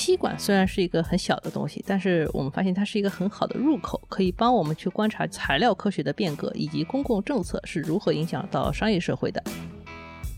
[0.00, 9.44] 吸管虽然是一个很小的东西，但是我们发现它是一个很好的入口，可以帮我们去观察材料科学的变革以及公共政策是如何影响到商业社会的。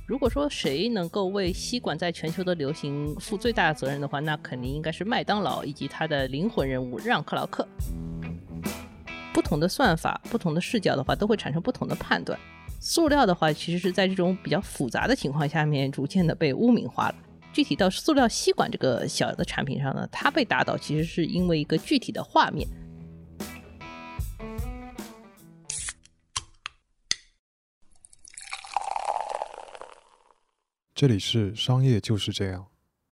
[0.05, 7.65] 如果说谁能够为吸管在全球的流行负最大的责任的话，那肯定应该是麦当劳以及它的灵魂人物让·克劳克。
[9.33, 12.37] 不同的算法、不同的视角的话，都会产生不同的判断。
[12.81, 17.15] 塑料的话，其实是在这种比较复杂的情况下面，逐渐的被污名化了。
[17.53, 22.67] 具体到塑料吸管这个小的产品上呢，它被打倒其实是因为一个具体的画面。
[30.95, 32.69] 这里是商业就是这样。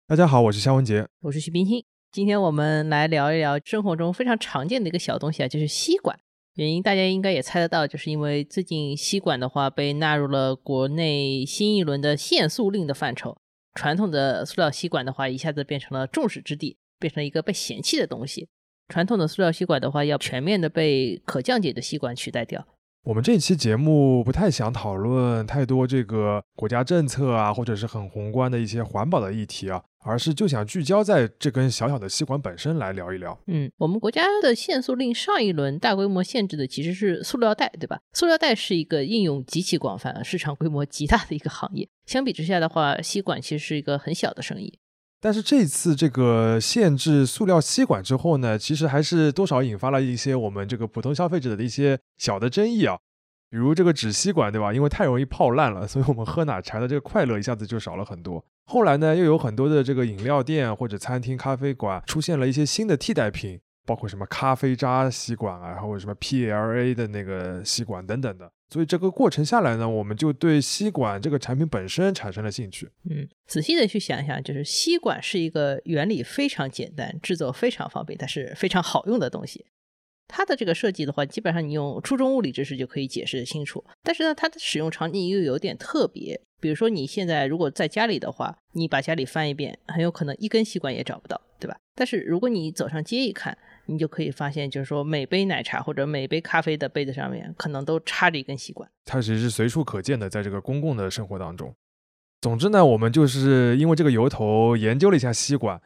[0.06, 1.84] 大家好，我是夏文杰，我是徐冰清。
[2.12, 6.16] 今天我们来聊一聊生活中非常常见的一个小东西啊，就是吸管。
[6.54, 13.36] 原因大家应该也猜得到，就是因为最近吸管的话被纳入了国内新一轮的限塑令的范畴。
[13.78, 18.48] 传统的塑料吸管的话，一下子变成了众矢之的，变成一个被嫌弃的东西。
[18.88, 22.66] 传统的塑料吸管的话，要全面的被可降解的吸管取代掉。
[23.04, 33.38] 我们这期节目不太想讨论太多这个国家政策啊，或者是很宏观的一些环保的议题啊，而是就想聚焦在这根小小的吸管本身来聊一聊。
[33.46, 38.00] 嗯，我们国家的限塑令上一轮大规模限制的其实是塑料袋，对吧？
[38.12, 41.88] 塑料袋是一个应用极其广泛、市场规模极大的一个行业。
[42.06, 44.78] 相比之下的话，吸管其实是一个很小的生意。
[45.20, 52.96] 但是这次这个限制塑料吸管之后呢，其实还是多少引发了一些我们这个普通消费者的一些小的争议啊。
[53.50, 54.72] 比如这个纸吸管，对吧？
[54.72, 58.44] 因为太容易泡烂了，所以我们喝奶茶的这个快乐一下子就少了很多。
[58.68, 68.50] 后来呢，又有很多的这个饮料店或者餐厅、咖啡馆出现了一些新的替代品，包括什么咖啡渣吸管啊，然后什么 PLA 的那个吸管等等的。
[68.68, 72.90] 所以这个过程下来呢，我们就对吸管这个产品本身产生了兴趣。
[73.08, 79.64] 嗯，仔细的去想一想，就是吸管是一个原理非常简单、制作非常方便，但是非常好用的东西。
[80.28, 83.82] 它的这个设计的话，基本上你用初中物理知识就可以解释得清楚。
[84.02, 86.40] 但是呢，它的使用场景又有点特别。
[86.60, 91.76] 比如说你现在如果在家里的话，你把家里翻一遍，很有可能一根吸管也找不到，对吧？
[91.94, 93.56] 但是如果你走上街一看，
[93.86, 98.90] 你就可以发现，就是说每杯奶茶或者每杯咖啡的杯子上面，可能都插着一根吸管。
[99.04, 101.72] 它其实是随处可见的，在这个公共的生活当中。
[102.40, 105.80] 总之呢，我们就是因为这个由头研究了一下吸管，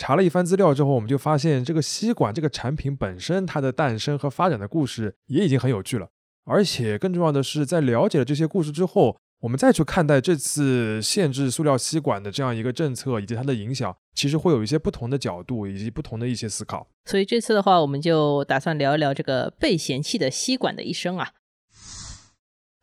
[0.00, 6.08] 查了一番资料之后，我们就发现这个吸管这个产品本身，它的诞生和发展的故事也已经很有趣了。
[6.46, 16.88] 而且更重要的是，在了解了这些故事之后，我们再去看待这次限制塑料吸管的这样一个政策以及它的影响，其实会有一些不同的角度以及不同的一些思考。
[17.04, 21.32] 所以这次的话，我们就打算聊一聊这个被嫌弃的吸管的一生啊。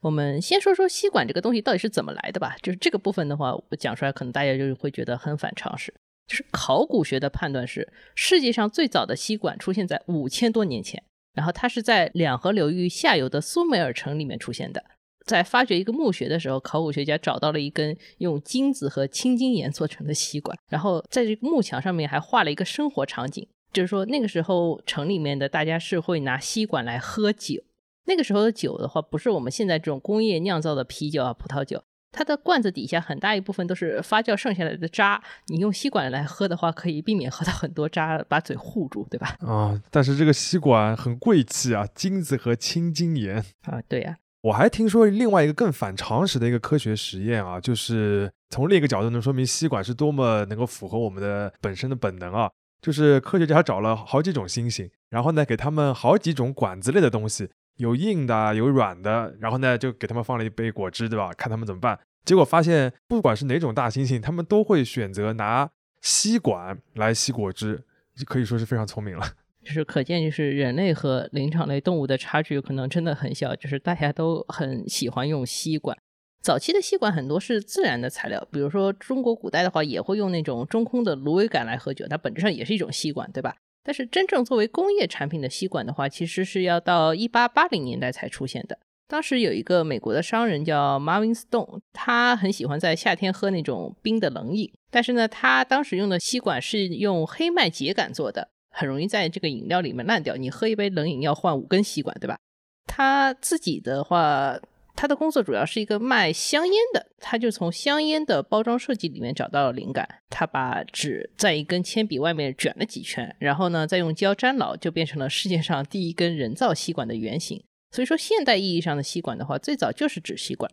[0.01, 2.55] 我们先说说吸管这个东西到底是怎么来的吧。
[2.61, 5.91] 就是这个部分的话，我讲出来可能大家就会觉得很反常识。
[6.27, 11.01] 就是考古学的判断是，世界上最早的吸管出现在五千多年前，
[11.33, 14.83] 然后它是在两河流域下游的苏美尔城里面出现的。
[15.25, 27.61] 在发掘一个墓穴的时候，考古学家找到了一根用金子和青金岩做成的吸管，然后在这个幕墙上面还画了一个生活场景，就是说那个时候城里面的大家是会拿吸管来喝酒。
[28.05, 39.35] 那个时候的酒的话，不是我们现在这种工业酿造的啤酒啊、葡萄酒，它的罐子底下很大一部分都是发酵剩下来的渣，你用吸管来喝的话，可以避免喝到很多渣，把嘴护住，对吧？
[39.41, 44.17] 啊，但是这个吸管很贵气啊，金子和青金盐啊，对呀。
[44.41, 52.49] 我还听说另外一个更反常识的一个科学实验啊，就是从另一个角度能说明吸管是多么能够符合我们的本身的本能啊。
[52.79, 61.31] 就是科学家找了好几种猩猩，然后呢给他们好几种管子类的东西，有硬的，有软的，然后呢就给他们放了一杯果汁，对吧？
[61.33, 61.97] 看他们怎么办。
[62.25, 65.69] 结果发现，不管是哪种大猩猩，他们都会选择拿
[66.01, 67.83] 吸管来吸果汁，
[68.25, 69.25] 可以说是非常聪明了。
[69.63, 73.55] 就是可见，就是人类和灵长类动物的差距可能真的很小。
[73.55, 75.97] 就是大家都很喜欢用吸管。
[76.41, 83.55] 早期的吸管很多是自然的材料，比如说中国古代的话，也会用那种中空的芦苇杆来喝酒，它本质上也是一种吸管，对吧？
[83.87, 88.77] 但是真正作为工业产品的吸管的话，其实是要到一八八零年代才出现的。
[89.07, 98.49] 当时有一个美国的商人叫 Marvin Stone，他很喜欢在夏天喝那种冰的冷饮，但是呢，他当时用的吸管是用黑麦秸秆做的。
[98.69, 100.35] 很容易在这个饮料里面烂掉。
[100.35, 102.37] 你喝一杯冷饮要换五根吸管，对吧？
[102.85, 104.59] 他自己的话，
[104.97, 110.09] 他的工作主要是一个卖香烟的，他就从香烟的包装设计里面找到了灵感。
[110.27, 117.63] 他把纸在一根铅笔外面卷了几圈，然后呢，再用胶粘牢，就变成了世界上第一根人造吸管的原型。
[117.91, 120.69] 所以说，现代意义上的吸管的话，最早就是纸吸管。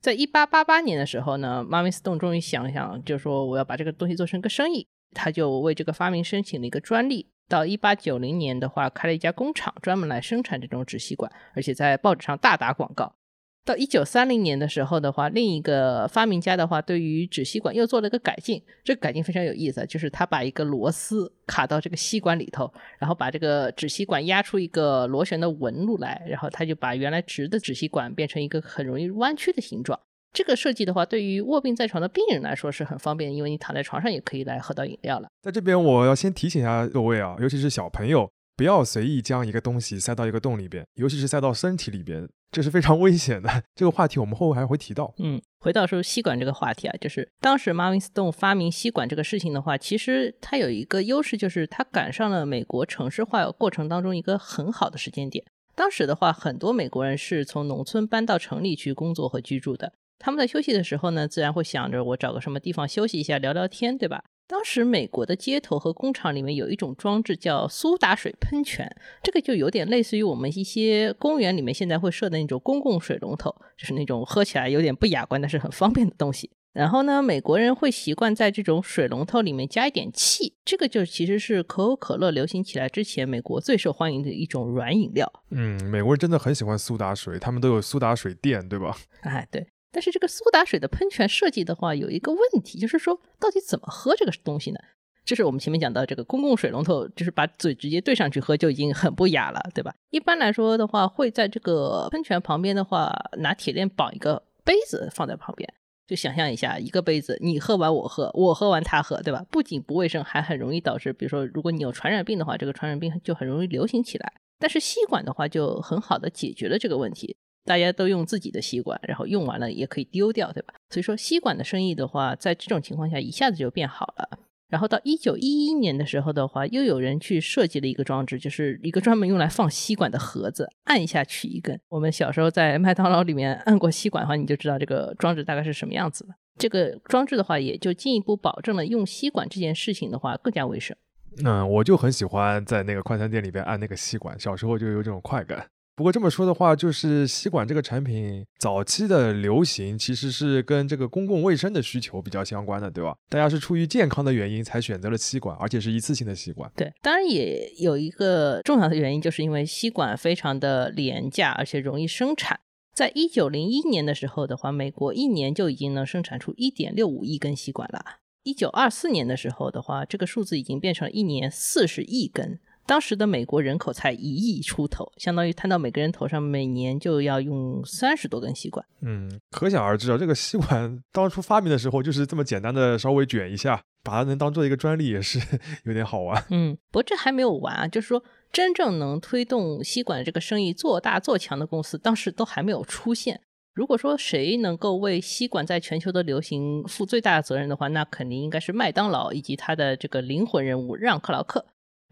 [0.00, 4.86] 在一八八八年的时候呢，Marvin Stone 终于想想，就说我要把这个东西做成个生意。
[5.12, 7.28] 他就为这个发明申请了一个专利。
[7.48, 13.16] 到一八九零年的话，开了一家工厂，专门来生产这种纸吸管，而且在报纸上大打广告。
[13.64, 18.62] 到一九三零年的时候的话，另一个发明家的话，对于纸吸管又做了一个改进。
[18.84, 29.98] 这个改进非常有意思，就是他把一个螺丝卡到这个吸管里头，然后把这个纸吸管压出一个螺旋的纹路来，然后他就把原来直的纸吸管变成一个很容易弯曲的形状。
[30.34, 35.28] 这个设计的话，对于卧病在床的病人来说是很方便，因为你躺在床上也可以来喝到饮料了。
[35.40, 42.28] 在这边，我要先提醒一下各位啊，尤其是小朋友，不要随意将一个东西塞到一个洞里边，尤其是塞到身体里边。
[42.52, 43.64] 这是非常危险的。
[43.74, 45.12] 这个话题我们后后还会提到。
[45.18, 55.44] 嗯，回到说吸管这个话题啊，就是当时 Marvin Stone 发明吸管这个事情的话，其实它有一个优势，就是它赶上了美国城市化过程当中一个很好的时间点。
[55.74, 59.92] 当时的话，很多美国人是从农村搬到城里去工作和居住的。
[60.20, 64.22] 他们在休息的时候呢，自然会想着我找个什么地方休息一下，聊聊天，对吧？
[64.46, 76.50] 当时美国的街头和工厂里面有一种装置叫苏打水喷泉，这个就有点类似于我们一些公园里面现在会设的那种公共水龙头，就是那种喝起来有点不雅观，但是很方便的东西。
[76.74, 85.32] 然后呢，美国人会习惯在这种水龙头里面加一点气，这个就其实是可口可乐流行起来之前，美国最受欢迎的一种软饮料。
[85.52, 88.96] 嗯，美国人真的很喜欢苏打水，他们都有苏打水店，对吧？
[89.22, 89.68] 哎，对。
[89.94, 94.78] 但是这个苏打水的喷泉设计的话，有一个问题，就是说到底怎么喝这个东西呢？
[95.24, 99.94] 就是我们前面讲到这个公共水龙头，就是把嘴直接对上去喝就已经很不雅了，对吧？
[100.10, 105.72] 一般来说的话，会在这个喷泉旁边的话，拿铁链绑一个杯子放在旁边。
[106.06, 109.42] 就想象一下，一个杯子，你喝完我喝，我喝完他喝，对吧？
[109.50, 114.30] 不仅不卫生，还很容易导致，比如说，如果你有传染病的话，这个传染病就很容易流行起来。
[114.58, 117.34] 但是吸管的话，就很好的解决了这个问题。
[117.64, 120.74] 大家都用自己的吸管，然后用完了也可以丢掉，对吧？
[120.90, 124.38] 所以说吸管的生意的话，在这种情况下一下子就变好了。
[124.68, 131.78] 然后到一九一一年的时候的话，又有人去设计了一个装置，就是一个专门用来放吸管的盒子，按下取一根。
[131.88, 136.34] 我们小时候在麦当劳里面按过吸管的话，你就知道这个装置大概是什么样子了。
[136.58, 140.96] 这个装置的话，也就进一步保证了用吸管这件事情的话更加卫生。
[141.44, 145.66] 嗯，我就很喜欢在那个快餐店里边按那个吸管，小时候就有这种快感。
[145.96, 153.14] 不过这么说的话，就是吸管这个产品早期的流行，其实是跟这个公共卫生的需求比较相关的，对吧？
[153.28, 156.68] 大家是出于健康的原因才选择了吸管，而且是一次性的吸管。
[156.74, 162.58] 对，当然也有一个重要的原因，就是因为吸管非常的廉价，而且容易生产。
[162.92, 168.04] 在一九零一年的时候的话，美国一年就已经能生产出一点六五亿根吸管了。
[168.42, 172.58] 一九二四年的时候的话，这个数字已经变成了一年四十亿根。
[172.86, 178.84] 当时的美国人口才一亿出头，相当于摊到每个人头上，每年就要用三十多根吸管。
[179.00, 185.40] 嗯，可想而知啊，这个吸管当初发明的时候就是这么简单的，稍微卷一下，把它能当做一个专利也是
[185.84, 186.44] 有点好玩。
[186.50, 188.22] 嗯，不过这还没有完啊，就是说
[188.52, 193.40] 真正能推动吸管这个生意做大做强的公司，当时都还没有出现。
[193.72, 201.64] 如果说谁能够为吸管在全球的流行负最大的责任的话，那肯定应该是麦当劳以及它的这个灵魂人物让·克劳克。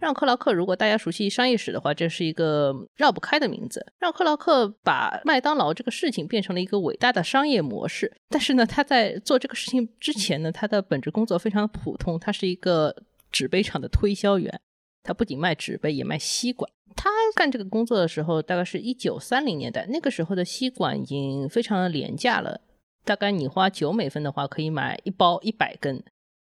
[0.02, 3.86] 让克劳克，如果大家熟悉商业史的话，这是一个绕不开的名字。
[4.00, 8.12] 让克劳克把麦当劳这个事情变成了一个伟大的商业模式。
[8.28, 12.92] 但是呢，他在做这个事情之前呢，他的本职工作非常的普通，他是一个
[13.30, 14.60] 纸杯厂的推销员。
[15.04, 16.68] 他不仅卖纸杯，也卖吸管。
[16.96, 22.60] 他干这个工作的时候，大概是一九三零年代，那个时候的吸管已经非常的廉价了，
[23.04, 26.02] 大概你花九美分的话，可以买一包一百根。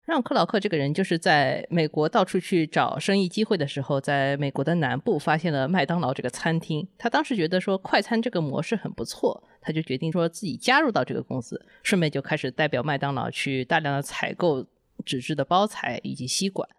[0.06, 6.88] 让克劳克这个人就是在美国到处去找生意机会的时候，在美国的南部发现了麦当劳这个餐厅。
[6.98, 14.64] 他当时觉得说快餐这个模式很不错，他就决定说自己加入到这个公司，顺便就开始代表麦当劳去大量的采购
[15.04, 16.70] 纸质的包材以及吸管。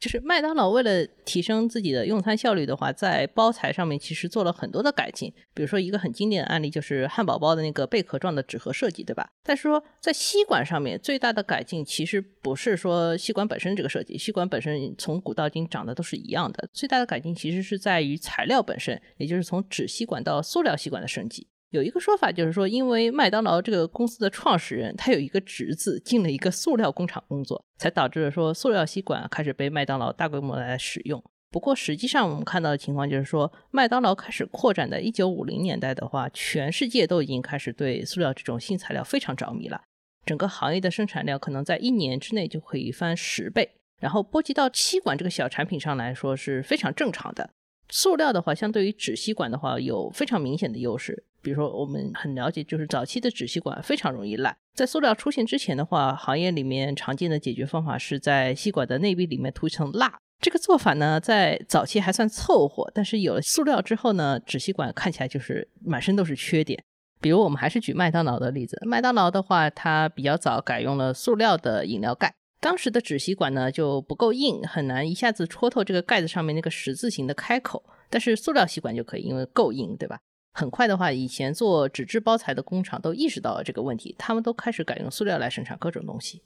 [0.00, 5.32] 就是麦当劳为了提升自己的用餐效率的话，在包材上面其实做了很多的改进。
[5.54, 9.26] 比如说一个很经典的案例就是汉堡包的那个贝壳状的纸盒设计，对吧？
[9.42, 16.68] 但是说在吸管上面最大的改进其实不是说吸管本身这个设计，吸管本身从古到今长得都是一样的。
[16.72, 21.46] 最大的改进其实是在于材料本身，也就是从纸吸管到塑料吸管的升级。
[21.74, 31.20] 有一个说法就是说，因为麦当劳这个公司的创始人他有一个侄子进了一个塑料工厂工作，才导致了说塑料吸管开始被麦当劳大规模来使用。
[31.50, 39.82] 不过实际上我们看到的情况就是说，麦当劳开始扩展的一九五零年代的话，全世界都已经开始对塑料这种新材料非常着迷了。
[40.24, 43.68] 整个行业的生产量可能在一年之内就可以翻十倍，
[44.00, 47.50] 然后波及到吸管这个小产品上来说是非常正常的。
[47.88, 51.24] 塑料的话，相对于纸吸管的话，有非常明显的优势。
[51.42, 54.56] 比如说，我们很了解，就是早期的纸吸管非常容易烂。
[54.74, 60.18] 在塑料出现之前的话，行业里面常见的解决方法是在吸管的内壁里面涂一层蜡。
[60.40, 66.82] 这个做法呢，在早期还算凑合，但是有了塑料之后呢，纸吸管看起来就是满身都是缺点。
[67.20, 72.34] 比如我们还是举麦当劳的例子，麦当劳的话，它比较早改用了塑料的饮料盖，
[72.64, 80.18] 当时的纸吸管呢就不够硬，很难一下子戳透这个盖子上面那个十字形的开口，但是塑料吸管就可以，因为够硬，对吧？
[80.54, 86.40] 很快的话，以前做纸质包材的工厂都意识到了这个问题，他们都开始改用塑料来生产各种东西。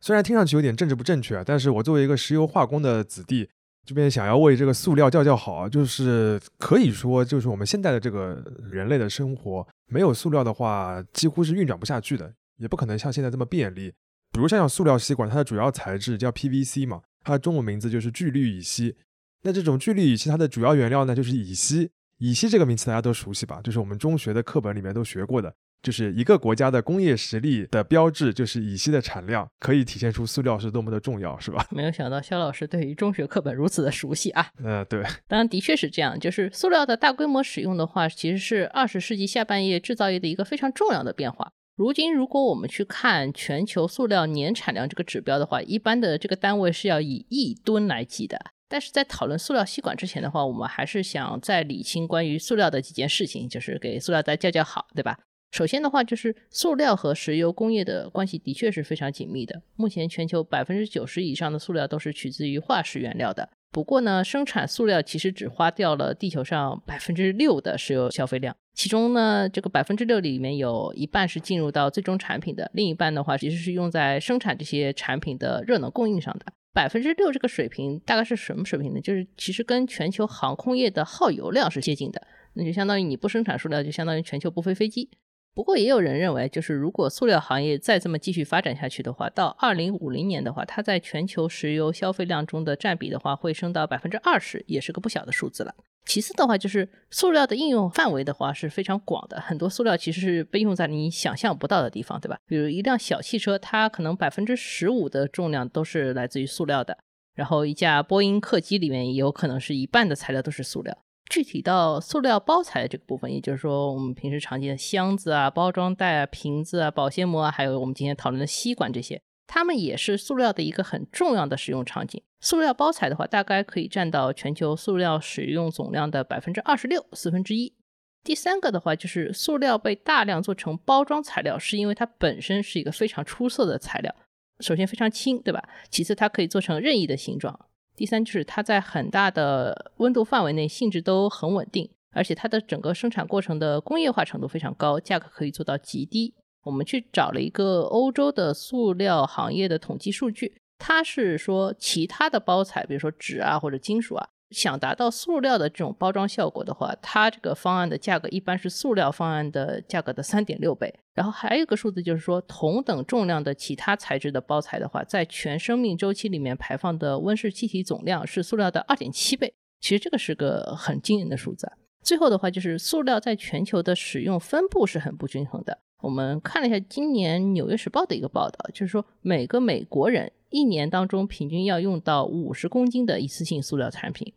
[0.00, 3.50] 虽然听上去有点政治不正确，但是我作为一个石油化工的子弟，
[3.84, 13.92] 这边想要为这个塑料叫叫好，就是可以说，就是我们现在的这个人类的生活，没有塑料的话，几乎是运转不下去的，也不可能像现在这么便利。
[14.32, 18.94] 比如像像塑料吸管，它的主要材质叫 PVC 嘛，它的中文名字就是聚氯乙烯。
[19.42, 21.90] 那这种聚氯乙烯它的主要原料呢，就是乙烯。
[22.18, 23.60] 乙烯这个名词大家都熟悉吧？
[23.62, 31.64] 就是我们中学的课本里面都学过的，就是一个国家的工业实力的标志，就是乙烯的产量，可以体现出塑料是多么的重要，是吧？
[31.70, 34.48] 没有想到肖老师对于中学课本如此的熟悉啊！
[34.64, 41.52] 嗯，对，当然的确是这样，就是塑料的大规模使用的话，其实是二十世纪下半叶制造业的一个非常重要的变化。
[41.78, 48.36] 如今，如果我们去看全球塑料年产量这个指标的话，一般的这个单位是要以亿吨来计的。
[48.68, 55.20] 但是在讨论塑料吸管之前的话，我们还是想再理清关于塑料的几件事情，就是给塑料袋叫叫好，对吧？
[55.52, 59.62] 首先的话，就是塑料和石油工业的关系的确是非常紧密的。
[59.76, 63.48] 目前全球百分之九十以上的塑料都是取自于化石原料的。
[63.70, 76.46] 不过呢，生产塑料其实只花掉了地球上百分之六的石油消费量，其中呢，这个百分之六里面有一半是进入到最终产品的，另一半的话其实是用在生产这些产品的热能供应上的。
[76.72, 79.00] 百分之六这个水平大概是什么水平呢？
[79.00, 85.10] 就是其实跟全球航空业的耗油量是接近的，那就相当于你不生产塑料，就相当于全球不飞飞机。
[85.58, 95.74] 不过也有人认为，就是如果塑料行业再这么继续发展下去的话，到二零五零年的话，它在全球石油消费量中的占比的话，会升到百分之二十，也是个不小的数字了。
[96.06, 102.38] 其次的话，就是塑料的应用范围的话是非常广的，很多塑料其实是被用在你想象不到的地方，对吧？
[102.46, 106.96] 比如一辆小汽车，它可能百分之十五的重量都是来自于塑料的，
[107.34, 110.96] 然后一架波音客机里面也有可能是一半的材料都是塑料。
[111.28, 119.20] 具体到塑料包材的这个部分，也就是说我们平时常见的箱子啊、包装袋啊、瓶子啊、保鲜膜啊，还有我们今天讨论的吸管这些。
[119.46, 122.22] 它们也是塑料的一个很重要的使用场景。
[122.40, 127.74] 塑料包材的话，大概可以占到全球塑料使用总量的百分之二十六，四分之一。
[128.22, 134.14] 第三个的话，就是塑料被大量做成包装材料，是因为它本身是一个非常出色的材料。
[134.60, 135.66] 首先非常轻，对吧？
[135.88, 137.67] 其次它可以做成任意的形状。
[137.98, 146.32] 第三就是它在很大的温度范围内性质都很稳定，而且它的整个生产过程的工业化程度非常高，价格可以做到极低。
[146.62, 160.94] 我们去找了一个欧洲的塑料行业的统计数据，它是说其他的包材，比如说纸啊或者金属啊，想达到塑料的这种包装效果的话，它这个方案的价格一般是塑料方案的价格的三点六倍。
[161.14, 169.52] 然后还有一个数字就是说，同等重量的其他材质的包材的话，在全生命周期里面排放的温室气体总量是塑料的二点七倍。
[169.80, 171.70] 其实这个是个很惊人的数字。
[172.02, 175.76] 最后的话就是塑料在全球的使用分布是很不均衡的。
[176.00, 184.32] 我们看了一下今年《纽约时报》的一个报道，就是说每个美国人一年当中平均要用到五十公斤的一次性塑料产品，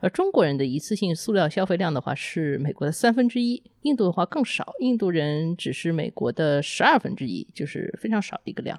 [0.00, 8.78] 而中国人的一次性塑料消费量的话是美国的三分之一，印度的话更少，印度人只是美国的十二分之一，就是非常少的一个量。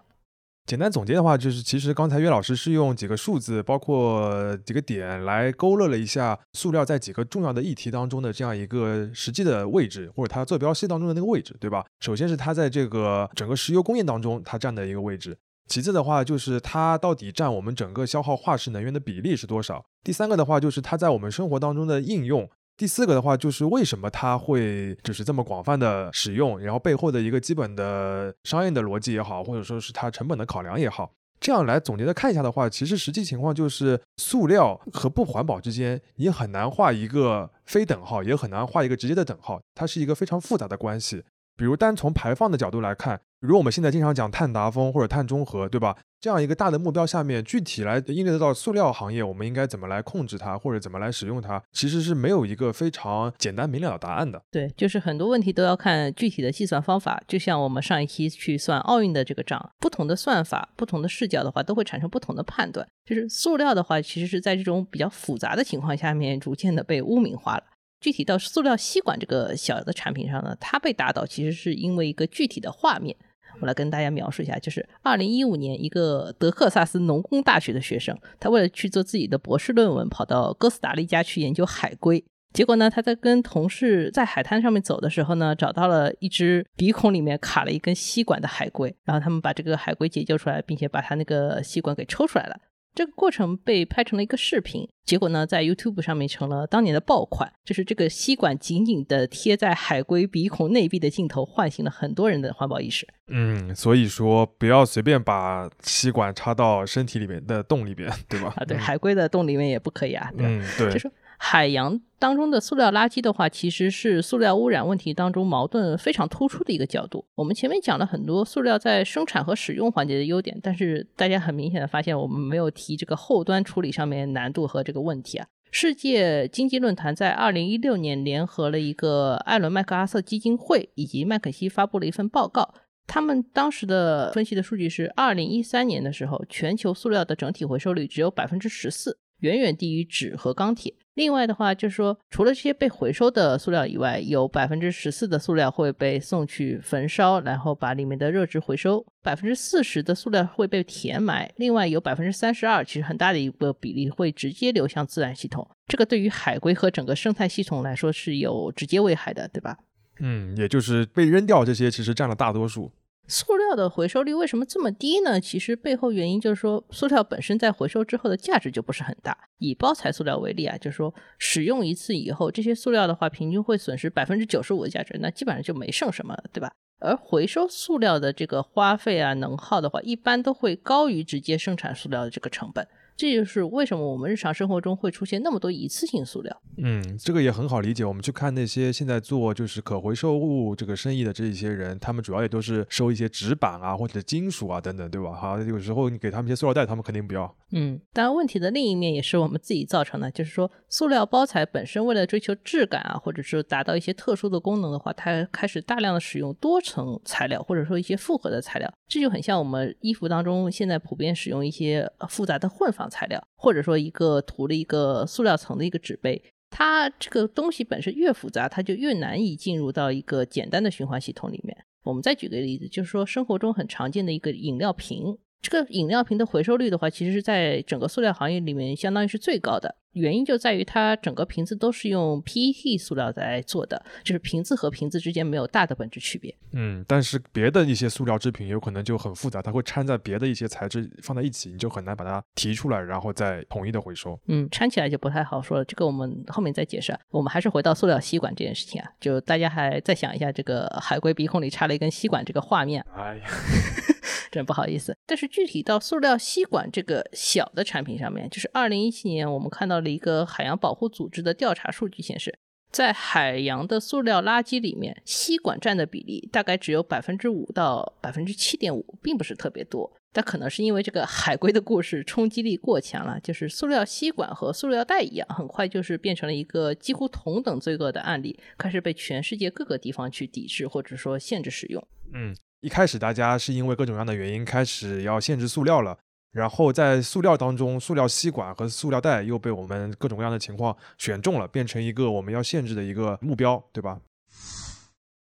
[0.67, 11.85] 简单总结的话，就是其实刚才岳老师是用几个数字，包括几个点来勾勒了一下塑料在几个重要的议题当中的这样一个实际的位置，或者它坐标系当中的那个位置，对吧？
[11.99, 15.37] 首先是它在这个整个石油工业当中它占的一个位置，
[15.67, 22.49] 其次的话就是它到底占我们整个消耗化石能源的比例是多少，第三个的话就是它在我们生活当中的应用。
[22.77, 41.23] 第四个的话，就是为什么它会就是这么广泛的使用，然后背后的一个基本的商业的逻辑也好，或者说是它成本的考量也好，这样来总结的看一下的话，其实实际情况就是塑料和不环保之间，你很难画一个非等号，也很难画一个直接的等号，它是一个非常复杂的关系。
[41.55, 45.97] 比如单从排放的角度来看，比如我们现在经常讲碳达峰或者碳中和，对吧？
[46.19, 54.41] 这样一个大的目标下面，具体来应对得到塑料行业，我们应该怎么来控制它，或者怎么来使用它，其实是没有一个非常简单明了的答案的。
[54.49, 57.21] 对，就是很多问题都要看具体的计算方法。
[57.27, 62.87] 就像我们上一期去算奥运的这个账，不同的算法、不同的视角的话，都会产生不同的判断。
[63.05, 67.63] 就是塑料的话，其实是在这种比较复杂的情况下面，逐渐的被污名化了。
[67.99, 73.15] 具体到塑料吸管这个小的产品上呢，它被打倒其实是因为一个具体的画面。
[73.61, 82.21] 我来跟大家描述一下，就是二零一五年，一个德克萨斯农工大学的学生，他为了去做自己的博士论文，跑到哥斯达黎加去研究海龟。
[82.51, 92.57] 结果呢，他在跟同事在海滩上面走的时候呢，找到了一只鼻孔里面卡了一根吸管的海龟，然后他们把这个海龟解救出来，并且把它那个吸管给抽出来了。
[92.95, 97.51] 这个过程被拍成了一个视频，结果呢，在 YouTube 上面成了当年的爆款。
[97.65, 103.05] 就是这个吸管紧紧的贴在海龟鼻孔内壁的镜头，唤醒了很多人的环保意识。
[103.27, 108.53] 嗯，所以说不要随便把吸管插到身体里面的洞里边，对吧？
[108.55, 110.31] 啊，对，海龟的洞里面也不可以啊。
[110.37, 110.91] 嗯，对。
[110.93, 117.25] 就说海洋当中的塑料垃圾的话，其实是塑料污染问题当中矛盾非常突出的一个角度。
[117.35, 125.47] 我们前面讲了很多塑料在生产和使用环节的优点，但是大家很明显的发现，我们没有提这个后端处理上面难度和这个问题啊。
[125.71, 132.73] 世界经济论坛在二零一六年联合了一个艾伦麦克阿瑟基金会以及麦肯锡发布了一份报告，
[133.05, 139.19] 他们当时的分析的数据是，二零一三年的时候，全球塑料的整体回收率只有百分之十四。
[139.41, 140.93] 远远低于纸和钢铁。
[141.15, 151.49] 另外的话，就是说，除了这些被回收的塑料以外，有百分之十四的塑料会被送去焚烧，然后把里面的热值回收；百分之四十的塑料会被填埋。
[151.55, 155.65] 另外有百分之三十二，其实很大的一个比例会直接流向自然系统。
[155.87, 159.77] 这个对于海龟和整个生态系统来说是有直接危害的，对吧？
[160.19, 162.91] 嗯，也就是被扔掉这些，其实占了大多数。
[163.27, 165.39] 塑料的回收率为什么这么低呢？
[165.39, 169.37] 其实背后原因就是说，塑料本身在回收之后的价值就不是很大。
[169.57, 176.71] 以包材塑料为例啊，就是说使用一次以后，这些塑料的话，平均会损失百分之九十五的价值，那基本上就没剩什么了，对吧？
[176.99, 182.87] 而回收塑料的这个花费啊、能耗的话，一般都会高于直接生产塑料的这个成本。
[183.15, 186.61] 这就是为什么我们日常生活中会出现那么多一次性塑料。
[186.77, 188.03] 嗯，这个也很好理解。
[188.03, 195.33] 我们去看那些现在做就是可回收物这个生意的这一些人，他们主要也都是收一些纸板啊或者金属啊等等，对吧？
[195.33, 197.55] 好，有时候你给他们一些塑料袋，他们肯定不要。
[197.71, 208.93] 嗯，当然问题的另一面也是我们自己造成的，就是说塑料包材本身为了追求质感啊，或者是达到一些特殊的功能的话，它开始大量的使用多层材料，或者说一些复合的材料。
[209.07, 213.04] 这就很像我们衣服当中现在普遍使用一些复杂的混纺。
[213.09, 221.75] 材料，或者说一个涂了一个塑料层的一个纸杯，它这个东西本身越复杂，它就越难以进入到一个简单的循环系统里面。
[222.03, 225.37] 我们再举个例子，就是说生活中很常见的一个饮料瓶。
[225.61, 229.95] 这个饮料瓶的回收率的话，其实是在整个塑料行业里面相当于是最高的。
[230.13, 236.55] 原因就在于它整个瓶子都是用 PET 塑料来做的，就是瓶子和瓶子之间没有大的本质区别。
[236.71, 244.39] 嗯，但是别的一些塑料制品有可能就很复杂，它会掺在别的一些材质放在一起，你就很难把它提出来，然后再统一的回收。
[244.47, 247.13] 嗯，掺起来就不太好说了，这个我们后面再解释。
[247.31, 253.05] 我们还是回到塑料吸管这件事情啊，就大家还再想一下这个海龟鼻孔里插了一根吸管这个画面。
[253.13, 253.43] 哎呀。
[254.55, 262.57] 真不好意思，但是具体到塑料吸管这个小的产品上面，就是二零一七年我们看到了一个海洋保护组织的调查数据显示，
[262.89, 270.09] 在海洋的塑料垃圾里面，吸管占的比例大概只有百分之五到百分之七点五，并不是特别多。
[270.31, 282.05] 但可能是因为这个海龟的故事冲击力过强了，就是塑料吸管和塑料袋一样，很快就是变成了一个几乎同等罪恶的案例，开始被全世界各个地方去抵制或者说限制使用。
[282.33, 282.55] 嗯。
[282.85, 286.15] 一开始大家是因为各种各样的原因开始要限制塑料了，
[286.51, 294.19] 然后在塑料当中，塑料吸管和塑料袋又被我们各种各样的情况选中了，变成一个我们要限制的一个目标，对吧？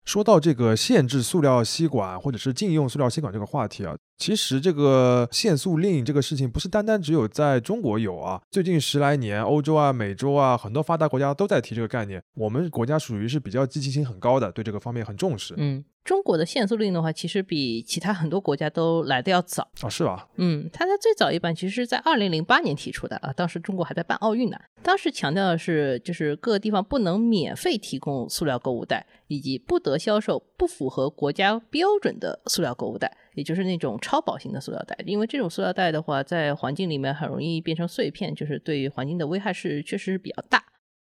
[0.05, 12.23] 说到这个限制塑料吸管或者是禁用塑料吸管这个话题啊，其实这个限塑令这个事情不是单单只有在中国有啊，最近十来年，欧洲啊、美洲啊，很多发达国家都在提这个概念。
[12.37, 15.55] 我们国家属于是比较积极性很高的，对这个方面很重视。
[15.57, 15.85] 嗯。
[16.05, 20.29] 中国的限塑令的话，其实比其他很多国家都来的要早啊，是吧？
[20.37, 24.57] 嗯，它在最早一版其实是在二零零八年提出的啊，当时中国还在办奥运呢。
[24.83, 34.97] 当时强调的是，就是各个地方不能免费提供塑料购物袋，以及不得销售不符合国家标准的塑料购物袋，也就是那种超薄型的塑料袋。
[35.07, 40.64] 因为这种塑料袋的话，在环境里面很容易变成碎片，就是对于环境的危害是确实是比较大。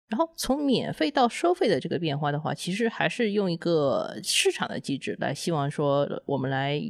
[0.09, 6.81] 然后从免费到收费的这个变化的话，其实还是用一个市场的机制来，希望说我们来。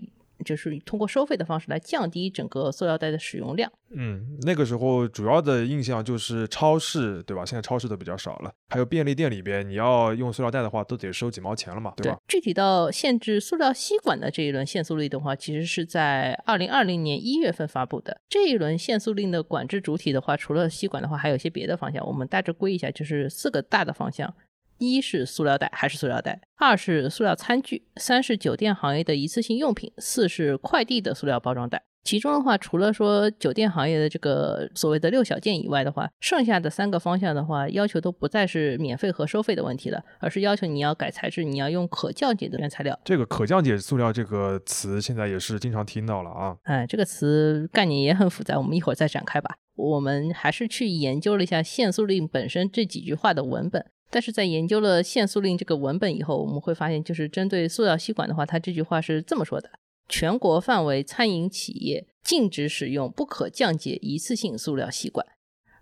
[0.44, 3.70] 就是通过收费的方式来降低整个塑料袋的使用量。
[3.96, 7.44] 嗯，那个时候主要的印象就是超市，对吧？
[7.44, 12.18] 现在超市都比较少了，还有便利店里边，你要用塑料袋的话，都得收几毛钱了嘛，对吧？
[12.26, 18.20] 具体到限制塑料吸管的这一轮限塑令的话，其实是在二零二零年一月份发布的。
[18.28, 22.04] 这一轮限塑令的管制主体的话，除了吸管的话，还有一些别的方向。
[22.04, 24.34] 我们大致归一下，就是四个大的方向。
[24.78, 31.84] 一是塑料袋还是塑料袋，二是塑料餐具，三是酒店行业的一次性用品，四是快递的塑料包装袋。
[32.02, 43.00] 其中的话，除了说酒店行业的这个所谓的六小件以外的话，剩下的三个方向的话，要求都不再是免费和收费的问题了，而是要求你要改材质，你要用可降解的原材料。
[43.06, 46.54] 这个可降解塑料这个词现在也是经常听到了啊。
[46.64, 49.56] 哎，这个词概念也很复杂，我们一会儿再展开吧。
[49.74, 53.86] 我们还是去研究了一下限塑令本身这几句话的文本。
[54.14, 59.68] 但是在研究了限塑令这个文本以后，我们会发现，就是针对塑料吸管的话，它这句话是这么说的：
[60.08, 65.26] 全国范围餐饮企业禁止使用不可降解一次性塑料吸管。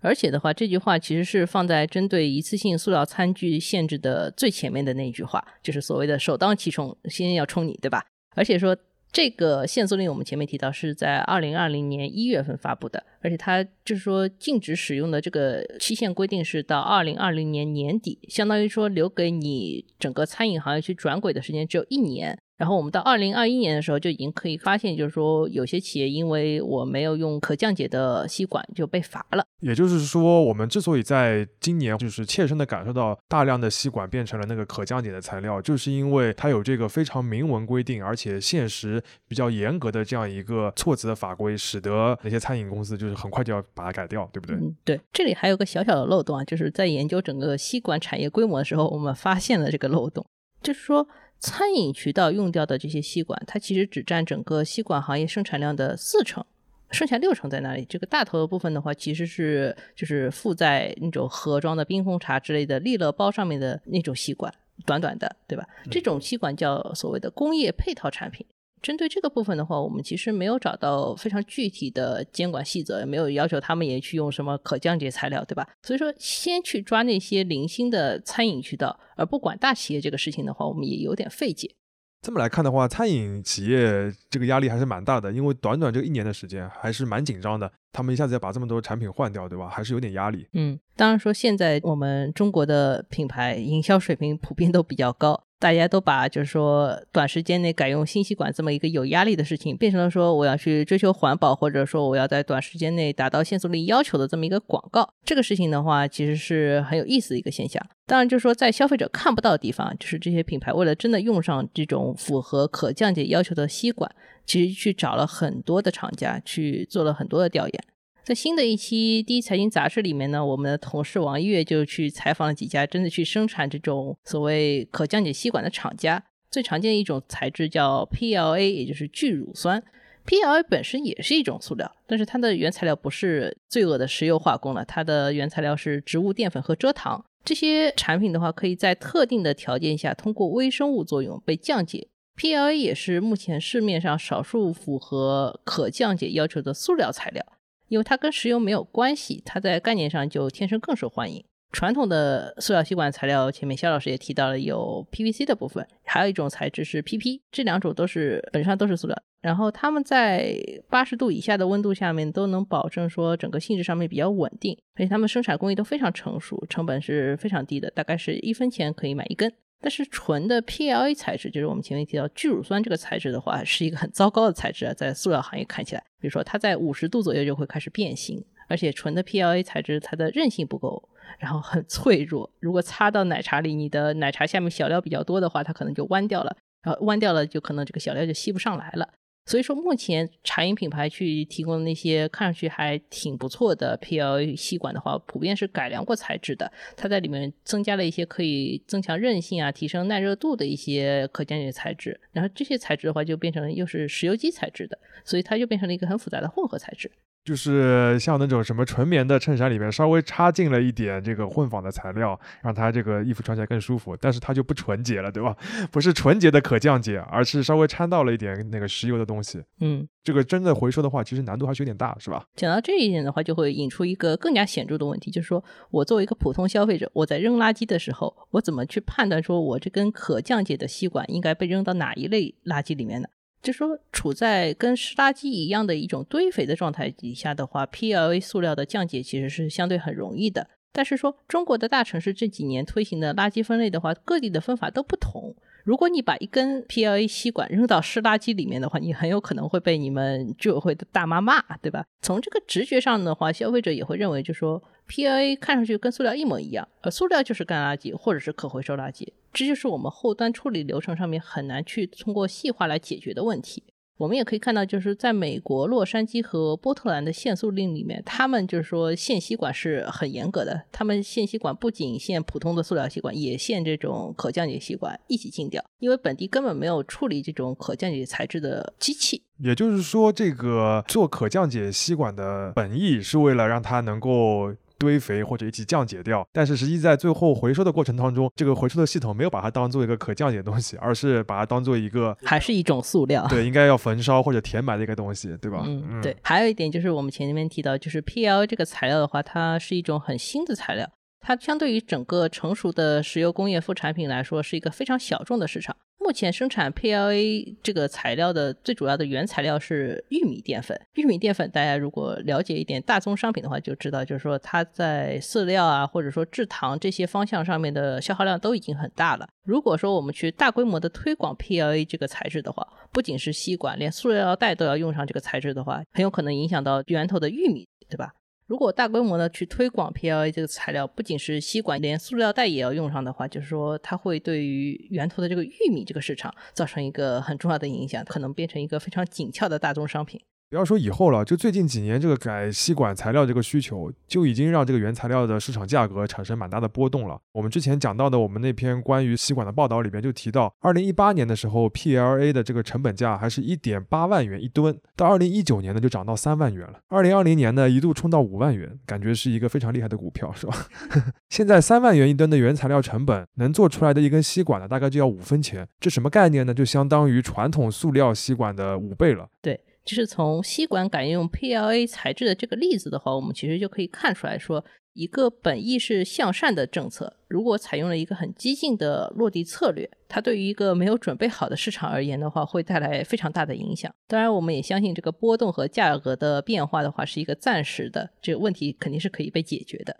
[0.01, 8.03] 而且的话，这句话其实是放在针对一次性塑料餐具限制的最前面的那句话，就是所谓的首当其冲，先要冲你，对吧？
[8.35, 8.75] 而且说。
[9.13, 22.37] 这个限塑令我们前面提到是在二零二零年一月份发布的，而且它就是说禁止使用的这个期限规定是到二零二零年年底，相当于说留给你整个餐饮行业去转轨的时间只有一年。
[22.57, 29.43] 然后我们到二零二一年的时候就已经可以发现，就是说有些企业因为我没有用可降解的吸管就被罚了。
[29.59, 44.55] 也就是说，我们之所以在今年就是切身的感受到大量的吸管变成了那个可降解的材料，就是因为它有这个非常明文规定，而且现实比较严格的这样一个措辞的法规，使得那些餐饮公司就是很快就要把它改掉，对不对？
[44.55, 45.01] 嗯，对。
[45.11, 50.25] 这里还有个小小的漏洞啊，就是在研究整个吸管产业规模的时候，我们发现了这个漏洞，
[50.61, 51.07] 就是说。
[51.43, 56.41] 餐饮渠道用掉的这些吸管，它其实只占整个吸管行业生产量的四成，
[56.89, 57.85] 剩下六成在哪里？
[57.89, 64.53] 这个大头的部分的话，其实是就是附在那种盒装的冰红茶之类的利乐包上面的那种吸管，
[64.85, 65.67] 短短的，对吧？
[65.91, 68.45] 这种吸管叫所谓的工业配套产品。
[68.83, 75.65] 针对这个部分的话，我们其实没有找到非常具体的监管细则，也没有要求他们也去用什么可降解材料，对吧？
[75.81, 81.73] 所以说，先去抓那些零星的餐饮渠道，而不管大企业这个事情的话，我们也有点费解。
[82.21, 89.69] 这么来看的话，餐饮企业这个压力还是蛮大的，因为短短这一年的时间还是蛮紧张的，他们一下子要把这么多产品换掉，对吧？
[89.69, 90.47] 还是有点压力。
[90.53, 95.45] 嗯，当然说现在我们中国的品牌营销水平普遍都比较高。
[95.63, 105.07] 大家都把就是说短时间内改用新吸管这么一个有压力的事情，变成了说我要去追求环保，或者说我要在短时间内达到限塑令要求的这么一个广告。
[105.23, 107.81] 这个事情的话，其实是很有意思的一个现象。
[108.05, 114.13] 当然，就是说在消费者看不到的地方，就是这些品牌为了真的用上这种符合可降解要求的吸管，
[114.45, 117.83] 其实去找了很多的厂家去做了很多的调研。
[118.23, 126.23] 在新的一期《第一财经》杂志里面呢，我们的同事王一月就去采访了几家真的去生产这种所谓可降解吸管的厂家。
[126.49, 129.83] 最常见的一种材质叫 PLA，也就是聚乳酸。
[130.25, 137.25] PLA 本身也是一种塑料，但是它的原材料不是罪恶的石油化工了，它的原材料是植物淀粉和蔗糖。
[137.43, 142.07] 这些产品的话，可以在特定的条件下通过微生物作用被降解。
[142.37, 147.45] PLA 也是目前市面上少数符合可降解要求的塑料材料。
[147.93, 151.45] 因为它跟石油没有关系，它在概念上就天生更受欢迎。
[151.71, 159.15] 传统的塑料吸管材料，前面肖老师也提到了有 PVC 的部分，还有一种材质是 PP，这两种都是本质上都是塑料。
[159.43, 160.57] 然后它们在
[160.89, 169.53] 八十度以下的温度下面都能保证说整个性质上面比较稳定，而且它们生产工艺都非常成熟，成本是非常低的，大概是一分钱可以买一根。
[169.83, 189.09] 但是纯的 PLA 材质，就是我们前面提到聚乳酸这个材质的话，是一个很糟糕的材质啊，在塑料行业看起来，比如说它在五十度左右就会开始变形，而且纯的 PLA 材质它的韧性不够，然后很脆弱，如果擦到奶茶里，你的奶茶下面小料比较多的话，它可能就弯掉了，然后弯掉了就可能这个小料就吸不上来了。
[189.45, 196.71] 所以说，目前茶饮品牌去提供的那些看上去还挺不错的 PLA 吸管的话，普遍是改良过材质的。
[196.95, 202.19] 它在里面增加了一些可以增强韧性啊、提升耐热度的一些可降解材质。
[202.31, 207.11] 然后这些材质的话，就变成又是石油基材质的，所以它就变成了一个很复杂的混合材质。
[207.43, 215.55] 就是像那种什么纯棉的衬衫里面稍微插进了一点这个混纺的材料，让它这个衣服穿起来更舒服，但是它就不纯洁了，对吧？
[215.91, 219.61] 不是纯洁的可降解，而是稍微掺到了一点那个石油的东西。
[219.81, 222.45] 嗯，这个真的回收的话，其实难度还是有点大，是吧？
[222.55, 233.27] 讲到这一点的话，就会引出一个更加显著的问题，就是说我作为一个普通消费者，我在扔垃圾的时候，我怎么去判断说我这根可降解的吸管应该被扔到哪一类垃圾里面呢？
[233.63, 240.67] 就说处在跟湿垃圾一样的一种堆肥的状态底下的话，PLA 塑料的降解其实是相对很容易的。
[240.91, 245.55] 但是说中国的大城市这几年推行的垃圾分类的话，各地的分法都不同。
[245.83, 252.05] 如果你把一根 PLA 吸管扔到湿垃圾里面的话，你很有可能会被你们居委会的大妈骂，对吧？
[252.21, 263.83] 从这个直觉上的话，消费者也会认为，就说 PLA 看上去跟塑料一模一样，而塑料就是干垃圾或者是可回收垃圾，这就是我们后端处理流程上面很难去通过细化来解决的问题。
[264.17, 270.83] 我们也可以看到，就是在美国洛杉矶和波特兰的限塑令里面，他们就是说限吸管是很严格的。
[270.91, 279.43] 他们限吸管不仅限普通的塑料吸管，也限这种可降解吸管一起禁掉，因为本地根本没有处理这种可降解材质的机器。
[279.57, 284.73] 也就是说，这个做可降解吸管的本意是为了让它能够。
[284.97, 295.83] 堆肥或者一起降解掉，但是实际在最后回收的过程当中，这个回收的系统没有把它当做一个可降解的东西，而是把它当做一个还是一种塑料，对，应该要焚烧或者填埋的一个东西，对吧？
[295.85, 296.35] 嗯，对。
[296.41, 301.09] 还有一点就是我们前面提到，就是 PL 这个材料的话，它是一种很新的材料。
[301.43, 305.95] 它相对于整个成熟的石油工业副产品来说，是一个非常小众的市场。
[306.19, 310.97] 目前生产 PLA 这个材料的最主要的原材料是玉米淀粉。
[311.15, 319.45] 玉米淀粉，大家如果了解一点大宗商品的话，就知道，就是说它在饲料啊，或者说制糖这些方向上面的消耗量都已经很大了。
[319.65, 328.31] 如果说我们去大规模的推广 PLA 这个材质的话，不仅是吸管，连塑料袋都要用上这个材质的话，很有可能影响到源头的玉米，对吧？
[328.65, 340.41] 如果大规模的去推广 PLA 这个材料，不仅是吸管，连塑料袋也要用上的话，就是说它会对于源头的这个玉米这个市场造成一个很重要的影响，可能变成一个非常紧俏的大宗商品。
[340.73, 347.39] 不要说以后了，就最近几年，这个改吸管材料这个需求就已经让这个原材料的市场价格产生蛮大的波动了。
[347.51, 356.99] 我们之前讲到的，我们那篇关于吸管的报道里边就提到，二零一八年的时候，PLA 的这个成本价还是一点八万元一吨，到二零一九年呢就涨到三万元了。
[357.09, 360.73] 二零二零年呢一度冲到五万元，感觉是一个非常厉害的股票，是吧？
[361.49, 366.73] 现在三万元一吨的原材料成本能做出来的一根吸管呢，大概就要五分钱，这什么概念呢？
[366.73, 369.47] 就相当于传统塑料吸管的五倍了。
[369.61, 369.79] 对。
[370.05, 384.13] 就是从吸管改用 PLA 材质的这个例子的话，我们其实就可以看出来说，一个本意是向善的政策，如果采用了一个很激进的落地策略，它对于一个没有准备好的市场而言的话，会带来非常大的影响。
[384.27, 390.17] 当然，我们也相信这个波动和价格的变化的话是一个暂时的，这个问题肯定是可以被解决的。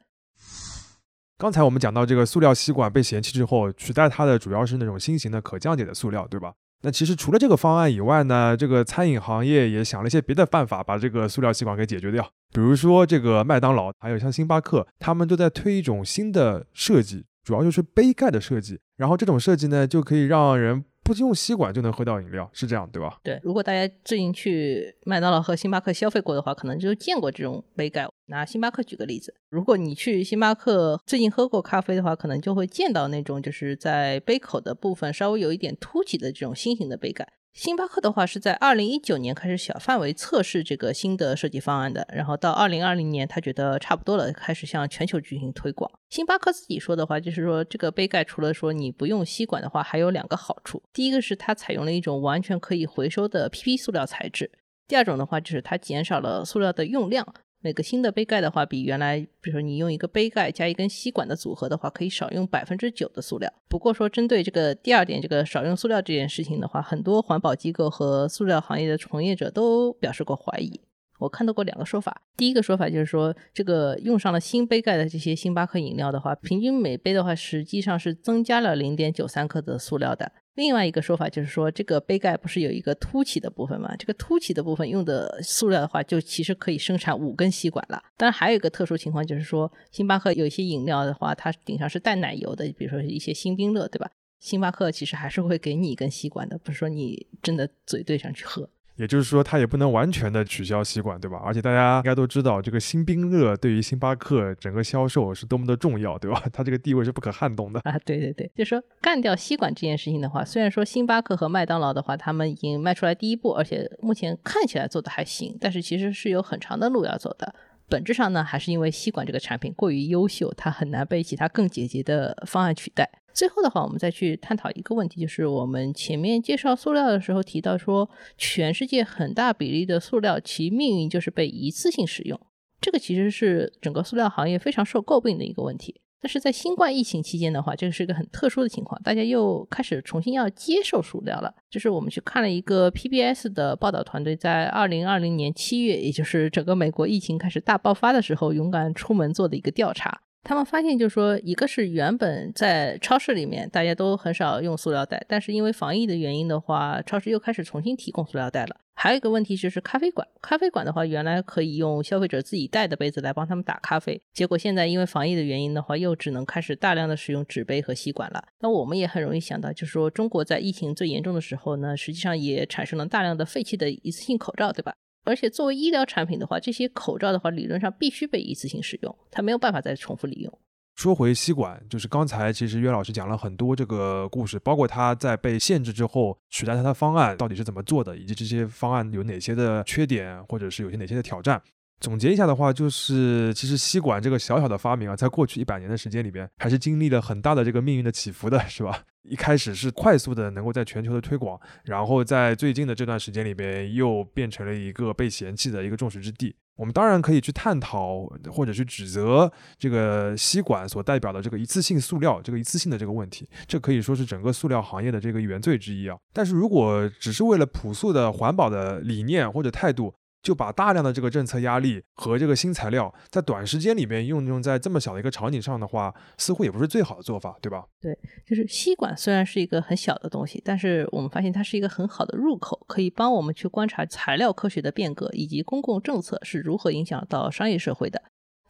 [1.38, 6.54] 刚才我们讲到这个塑料吸管被嫌弃之后，取代它的主要是那种新型的可降解的塑料，对吧？
[6.84, 12.24] 那其实除了这个方案以外呢，这个餐饮行业也想了一些别的办法，把这个塑料吸管给解决掉。
[12.54, 18.80] 比如说这个麦当劳，还有像星巴克，他们都在推一种新的设计，主要就是杯盖的设计。
[18.98, 20.86] 然后这种设计呢，就可以让人。
[21.04, 23.20] 不用吸管就能喝到饮料，是这样对吧？
[23.24, 28.08] 对，如果大家最近去麦当劳和星巴克消费过的话，可能就见过这种杯盖。
[28.28, 37.28] 拿星巴克举个例子，如果你去星巴克最近喝过咖啡的话，可能就会见到那种就是在杯口的部分稍微有一点凸起的这种新型的杯盖。
[37.54, 45.90] 星巴克的话是在二零一九年开始小范围测试这个新的设计方案的，然后到二零二零年他觉得差不多了，开始向全球进行推广。
[46.10, 50.82] 星巴克自己说的话就是说，这个杯盖除了说你不用吸管的话，还有两个好处。
[50.92, 54.52] 第一个是它采用了一种完全可以回收的 PP 塑料材质，
[54.88, 57.36] 第二种的话就是它减少了塑料的用量。
[57.64, 63.50] 每个新的杯盖的话，比原来，比如说你用一个杯盖加一根吸管的组合的话，可以少用百分之九的塑料。
[63.70, 70.82] 不过说针对这个第二点，这个少用塑料这件事情的话，很多环保机构和塑料行业的从业者都表示过怀疑。
[71.20, 80.34] 我看到过两个说法，第一个说法就是说，这个用上了新杯盖的这些星巴克饮料的话，平均每杯的话实际上是增加了零点九三克的塑料的。
[80.56, 83.96] 另外一个说法就是说，这个杯盖不是有一个凸起的部分吗？
[83.98, 88.04] 这个凸起的部分用的塑料的话，就其实可以生产五根吸管了。
[88.16, 94.12] 当然，还有一个特殊情况就是说，星巴克有一些饮料的话，它顶上是带奶油的，比如说一些星冰乐，对吧？
[94.40, 98.70] 星巴克其实还是会给你一根吸管的，不是说你真的嘴对上去喝。
[98.96, 101.42] 也就是说，它也不能完全的取消吸管，对吧？
[101.44, 106.44] 而且大家应该都知道，这个新冰乐对于星巴克整个销售是多么的重要，对吧？
[106.54, 107.98] 它这个地位是不可撼动的啊！
[108.06, 117.54] 对对对，就说干掉吸管这件事情的话，虽然说星巴克和麦当劳的话，他们已经迈出来第一步，而且目前看起来做的还行，但是其实是有很长的路要走的。
[117.94, 123.08] 本质上呢，还是因为吸管这个产品过于优秀，它很难被其他更简洁的方案取代。
[123.32, 132.40] 最后的话，我们再去探讨一个问题，就是我们前面介绍塑料的时候提到说，全世界很大比例的塑料其命运就是被一次性使用，
[132.82, 136.02] 这个其实是整个塑料行业非常受诟病的一个问题。
[136.24, 141.54] 但是在新冠疫情期间的话，这个是一个很特殊的情况，大家又开始重新要接受鼠疗了。
[141.70, 150.22] 就是我们去看了一个 PBS 的报道团队在二零二零年七月，也就是整个美国疫情开始大爆发的时候，勇敢出门做的一个调查。
[150.44, 158.76] 他们发现，就是说，一个是原本在超市里面大家都很少用塑料袋，但是因为防疫的原因的话，超市又开始重新提供塑料袋了。
[158.96, 168.44] 还有一个问题就是咖啡馆，咖啡馆的话原来可以用消费者自己带的杯子来帮他们打咖啡，结果现在因为防疫的原因的话，又只能开始大量的使用纸杯和吸管了。
[168.60, 174.94] 那我们也很容易想到，就是说中国在疫情最严重的时候呢，实际上也产生了大量的废弃的一次性口罩，对吧？
[175.24, 180.60] 而且作为医疗产品的话，这些口罩的话，理论上必须被一次性使用，它没有办法再重复利用。
[180.96, 191.60] 说回吸管，就是刚才其实岳老师讲了很多这个故事，包括他在被限制之后取代他的方案到底是怎么做的，以及这些方案有哪些的缺点，或者是有些哪些的挑战。
[192.04, 199.04] 总结一下的话，就是其实吸管这个小小的发明啊，在过去一百年的时间里边，还是经历了很大的这个命运的起伏的，是吧？
[199.22, 206.54] 一开始是快速的能够在全球的推广，然后在最近的这段时间里边，又变成了一个被嫌弃的一个众矢之的。
[206.76, 216.18] 我们当然可以去探讨或者去指责这个吸管所代表的这个一次性塑料，这个一次性的这个问题，这可以说是整个塑料行业的这个原罪之一啊。
[216.34, 220.14] 但是如果只是为了朴素的环保的理念或者态度，
[220.44, 227.86] 就把大量的这个政策压力和这个新材料在短时间里面用用在这么小的一个场景上的话，似乎也不是最好的做法，对吧？
[228.02, 238.22] 对，就是吸管虽然是一个很小的东西，但是我们发现它是一个很好的入口，可以帮我们去观察材料科学的变革以及公共政策是如何影响到商业社会的。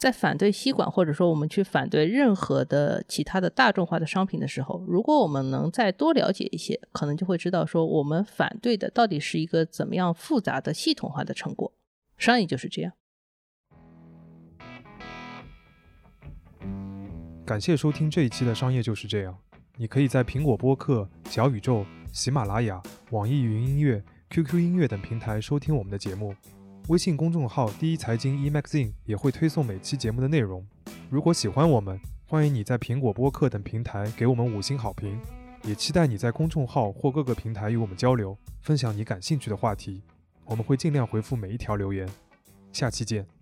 [0.04, 11.72] 在反对吸管，或者说我们去反对任何的其他的大众化的商品的时候，如果我们能再多了解一些，可能就会知道说我们反对的到底是一个怎么样复杂的系统化的成果。
[12.18, 12.92] 商业就是这样。
[17.46, 19.34] 感谢收听这一期的《商业就是这样》。
[19.78, 26.36] 你可以在苹果播客、小宇宙、喜马拉雅、网易云音乐、QQ 音乐等平台收听我们的节目。
[26.90, 30.66] 微信公众号“第一财经 eMagazine” 也会推送每期节目的内容。
[31.10, 35.18] 如果喜欢我们，欢迎你在苹果播客等平台给我们五星好评。
[35.64, 40.02] 也期待你在公众号或各个平台与我们交流，分享你感兴趣的话题。
[40.44, 42.06] 我们会尽量回复每一条留言。
[42.74, 43.33] 下期见。